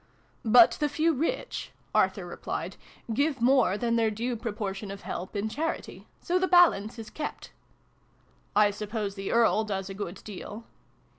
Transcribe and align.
"But 0.61 0.71
the 0.79 0.89
few 0.89 1.13
rich," 1.13 1.71
Arthur 1.93 2.25
replied," 2.25 2.75
give 3.13 3.39
more 3.39 3.77
than 3.77 3.97
their 3.97 4.09
due 4.09 4.35
proportion 4.35 4.89
of 4.89 5.01
help 5.03 5.35
in 5.35 5.47
charity. 5.47 6.07
So 6.21 6.39
the 6.39 6.47
balance 6.47 6.97
is 6.97 7.11
kept."" 7.11 7.51
I 8.65 8.71
suppose 8.71 9.13
the 9.13 9.31
Earl 9.31 9.63
does 9.63 9.91
a 9.91 9.93
good 9.93 10.23
deal 10.23 10.65